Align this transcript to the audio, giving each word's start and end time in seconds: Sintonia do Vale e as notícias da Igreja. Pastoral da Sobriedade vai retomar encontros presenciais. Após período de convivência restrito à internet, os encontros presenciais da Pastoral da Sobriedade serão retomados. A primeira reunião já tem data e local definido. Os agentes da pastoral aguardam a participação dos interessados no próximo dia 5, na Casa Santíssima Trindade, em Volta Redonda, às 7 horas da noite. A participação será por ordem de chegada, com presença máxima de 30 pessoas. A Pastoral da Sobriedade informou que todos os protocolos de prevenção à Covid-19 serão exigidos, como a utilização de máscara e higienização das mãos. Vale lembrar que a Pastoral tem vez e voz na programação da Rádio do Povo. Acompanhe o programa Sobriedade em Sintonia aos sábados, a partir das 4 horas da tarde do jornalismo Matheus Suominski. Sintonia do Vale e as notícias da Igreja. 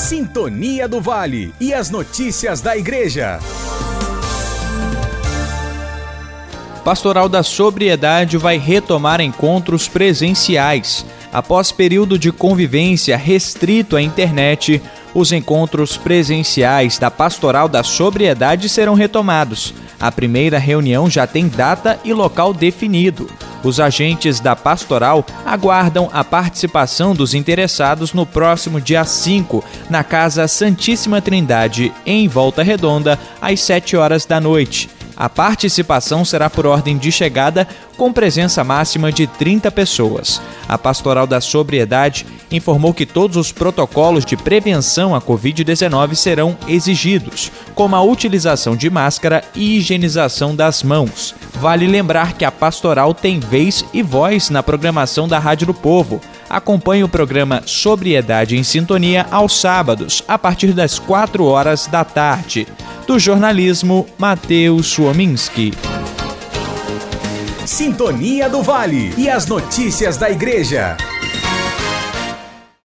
Sintonia 0.00 0.88
do 0.88 0.98
Vale 0.98 1.52
e 1.60 1.74
as 1.74 1.90
notícias 1.90 2.62
da 2.62 2.74
Igreja. 2.74 3.38
Pastoral 6.82 7.28
da 7.28 7.42
Sobriedade 7.42 8.38
vai 8.38 8.56
retomar 8.56 9.20
encontros 9.20 9.88
presenciais. 9.88 11.04
Após 11.30 11.70
período 11.70 12.18
de 12.18 12.32
convivência 12.32 13.14
restrito 13.14 13.94
à 13.94 14.00
internet, 14.00 14.82
os 15.14 15.32
encontros 15.32 15.98
presenciais 15.98 16.98
da 16.98 17.10
Pastoral 17.10 17.68
da 17.68 17.82
Sobriedade 17.82 18.70
serão 18.70 18.94
retomados. 18.94 19.74
A 20.00 20.10
primeira 20.10 20.58
reunião 20.58 21.10
já 21.10 21.26
tem 21.26 21.46
data 21.46 22.00
e 22.02 22.14
local 22.14 22.54
definido. 22.54 23.28
Os 23.62 23.78
agentes 23.78 24.40
da 24.40 24.56
pastoral 24.56 25.24
aguardam 25.44 26.08
a 26.12 26.24
participação 26.24 27.14
dos 27.14 27.34
interessados 27.34 28.12
no 28.12 28.24
próximo 28.24 28.80
dia 28.80 29.04
5, 29.04 29.62
na 29.88 30.02
Casa 30.02 30.48
Santíssima 30.48 31.20
Trindade, 31.20 31.92
em 32.06 32.26
Volta 32.26 32.62
Redonda, 32.62 33.18
às 33.40 33.60
7 33.60 33.96
horas 33.96 34.24
da 34.24 34.40
noite. 34.40 34.99
A 35.20 35.28
participação 35.28 36.24
será 36.24 36.48
por 36.48 36.64
ordem 36.64 36.96
de 36.96 37.12
chegada, 37.12 37.68
com 37.94 38.10
presença 38.10 38.64
máxima 38.64 39.12
de 39.12 39.26
30 39.26 39.70
pessoas. 39.70 40.40
A 40.66 40.78
Pastoral 40.78 41.26
da 41.26 41.42
Sobriedade 41.42 42.24
informou 42.50 42.94
que 42.94 43.04
todos 43.04 43.36
os 43.36 43.52
protocolos 43.52 44.24
de 44.24 44.34
prevenção 44.34 45.14
à 45.14 45.20
Covid-19 45.20 46.14
serão 46.14 46.56
exigidos, 46.66 47.52
como 47.74 47.94
a 47.94 48.02
utilização 48.02 48.74
de 48.74 48.88
máscara 48.88 49.44
e 49.54 49.76
higienização 49.76 50.56
das 50.56 50.82
mãos. 50.82 51.34
Vale 51.56 51.86
lembrar 51.86 52.32
que 52.32 52.46
a 52.46 52.50
Pastoral 52.50 53.12
tem 53.12 53.40
vez 53.40 53.84
e 53.92 54.02
voz 54.02 54.48
na 54.48 54.62
programação 54.62 55.28
da 55.28 55.38
Rádio 55.38 55.66
do 55.66 55.74
Povo. 55.74 56.18
Acompanhe 56.48 57.04
o 57.04 57.08
programa 57.10 57.62
Sobriedade 57.66 58.56
em 58.56 58.62
Sintonia 58.62 59.26
aos 59.30 59.60
sábados, 59.60 60.24
a 60.26 60.38
partir 60.38 60.72
das 60.72 60.98
4 60.98 61.44
horas 61.44 61.86
da 61.88 62.04
tarde 62.06 62.66
do 63.10 63.18
jornalismo 63.18 64.06
Matheus 64.16 64.86
Suominski. 64.86 65.72
Sintonia 67.66 68.48
do 68.48 68.62
Vale 68.62 69.12
e 69.18 69.28
as 69.28 69.46
notícias 69.46 70.16
da 70.16 70.30
Igreja. 70.30 70.96